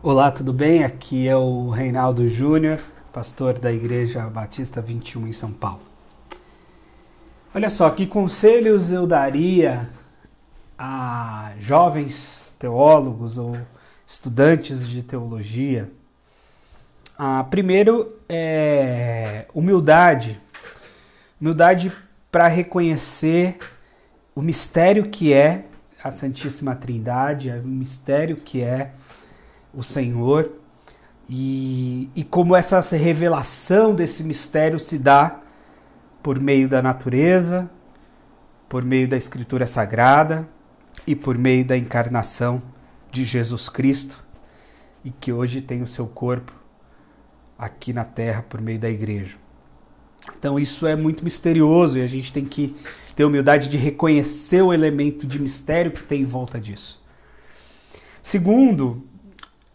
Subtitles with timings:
[0.00, 0.84] Olá, tudo bem?
[0.84, 2.78] Aqui é o Reinaldo Júnior,
[3.12, 5.80] pastor da Igreja Batista 21 em São Paulo.
[7.52, 9.90] Olha só, que conselhos eu daria
[10.78, 13.58] a jovens teólogos ou
[14.06, 15.90] estudantes de teologia?
[17.18, 20.40] Ah, primeiro é humildade.
[21.40, 21.92] Humildade
[22.30, 23.58] para reconhecer
[24.32, 25.64] o mistério que é
[26.04, 28.92] a Santíssima Trindade, o mistério que é
[29.72, 30.52] o Senhor
[31.28, 35.40] e, e como essa revelação desse mistério se dá
[36.22, 37.68] por meio da natureza,
[38.68, 40.48] por meio da Escritura Sagrada
[41.06, 42.62] e por meio da encarnação
[43.10, 44.24] de Jesus Cristo
[45.04, 46.52] e que hoje tem o seu corpo
[47.58, 49.36] aqui na terra por meio da igreja.
[50.38, 52.74] Então isso é muito misterioso e a gente tem que
[53.14, 57.02] ter humildade de reconhecer o elemento de mistério que tem em volta disso.
[58.20, 59.06] Segundo,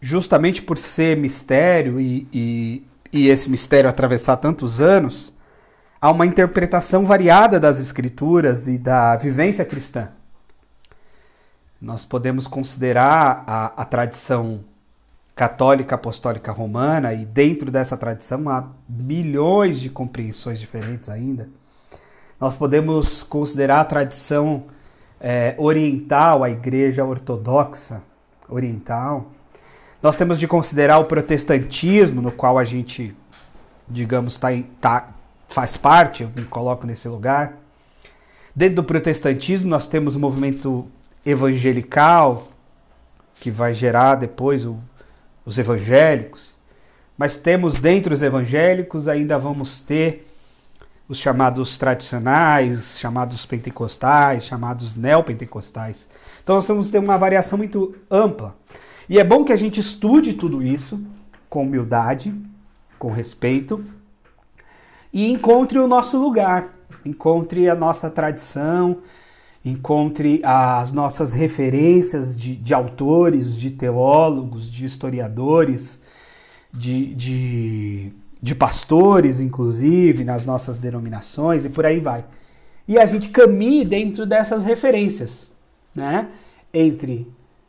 [0.04, 5.32] justamente por ser mistério e, e, e esse mistério atravessar tantos anos,
[5.98, 10.10] há uma interpretação variada das escrituras e da vivência cristã.
[11.80, 14.60] Nós podemos considerar a, a tradição
[15.34, 21.48] católica apostólica romana e dentro dessa tradição há milhões de compreensões diferentes ainda.
[22.38, 24.64] Nós podemos considerar a tradição
[25.18, 28.02] é, oriental, a igreja ortodoxa
[28.50, 29.30] oriental,
[30.04, 33.16] nós temos de considerar o protestantismo, no qual a gente,
[33.88, 35.08] digamos, tá, tá,
[35.48, 37.54] faz parte, eu me coloco nesse lugar.
[38.54, 40.86] Dentro do protestantismo, nós temos o movimento
[41.24, 42.48] evangelical,
[43.36, 44.76] que vai gerar depois o,
[45.42, 46.54] os evangélicos.
[47.16, 50.30] Mas temos dentro dos evangélicos, ainda vamos ter
[51.08, 56.10] os chamados tradicionais, chamados pentecostais, chamados neopentecostais.
[56.42, 58.54] Então nós temos ter uma variação muito ampla.
[59.08, 61.04] E é bom que a gente estude tudo isso
[61.48, 62.34] com humildade,
[62.98, 63.84] com respeito
[65.12, 66.74] e encontre o nosso lugar,
[67.04, 68.98] encontre a nossa tradição,
[69.64, 76.00] encontre as nossas referências de, de autores, de teólogos, de historiadores,
[76.72, 78.12] de, de,
[78.42, 82.24] de pastores, inclusive, nas nossas denominações e por aí vai.
[82.88, 85.52] E a gente caminhe dentro dessas referências,
[85.94, 86.28] né?
[86.72, 87.28] Entre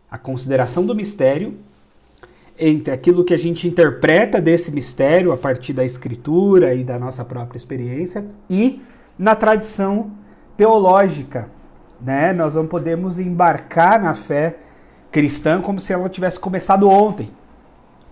[0.09, 1.57] a consideração do mistério
[2.57, 7.25] entre aquilo que a gente interpreta desse mistério a partir da escritura e da nossa
[7.25, 8.81] própria experiência e
[9.17, 10.11] na tradição
[10.55, 11.49] teológica,
[11.99, 12.31] né?
[12.31, 14.57] Nós não podemos embarcar na fé
[15.11, 17.31] cristã como se ela tivesse começado ontem,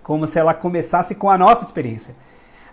[0.02, 2.16] como se ela começasse com a nossa experiência.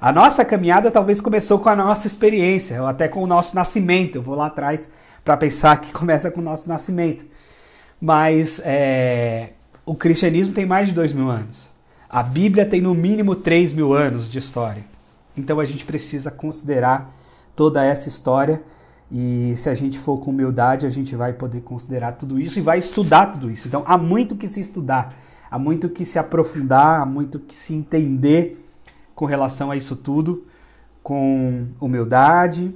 [0.00, 4.16] A nossa caminhada talvez começou com a nossa experiência, ou até com o nosso nascimento.
[4.16, 4.91] Eu vou lá atrás
[5.25, 7.25] para pensar que começa com o nosso nascimento.
[8.00, 9.50] Mas é,
[9.84, 11.68] o cristianismo tem mais de dois mil anos.
[12.08, 14.84] A Bíblia tem no mínimo três mil anos de história.
[15.36, 17.14] Então a gente precisa considerar
[17.54, 18.62] toda essa história
[19.12, 22.62] e se a gente for com humildade, a gente vai poder considerar tudo isso e
[22.62, 23.66] vai estudar tudo isso.
[23.66, 25.14] Então há muito que se estudar,
[25.50, 28.66] há muito que se aprofundar, há muito que se entender
[29.14, 30.46] com relação a isso tudo,
[31.02, 32.74] com humildade,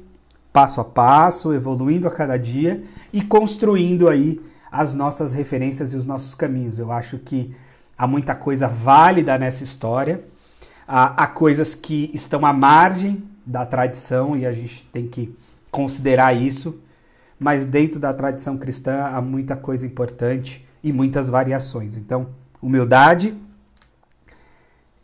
[0.53, 4.41] passo a passo, evoluindo a cada dia e construindo aí
[4.75, 6.81] as nossas referências e os nossos caminhos.
[6.81, 7.55] Eu acho que
[7.97, 10.25] há muita coisa válida nessa história,
[10.87, 15.33] há, há coisas que estão à margem da tradição e a gente tem que
[15.71, 16.81] considerar isso,
[17.39, 21.97] mas dentro da tradição cristã há muita coisa importante e muitas variações.
[21.97, 22.29] Então,
[22.61, 23.33] humildade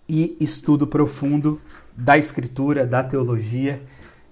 [0.08, 1.60] e estudo profundo
[1.96, 3.80] da escritura, da teologia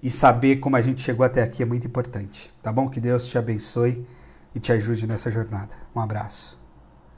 [0.03, 2.51] e saber como a gente chegou até aqui é muito importante.
[2.61, 2.89] Tá bom?
[2.89, 4.05] Que Deus te abençoe
[4.53, 5.75] e te ajude nessa jornada.
[5.95, 6.58] Um abraço.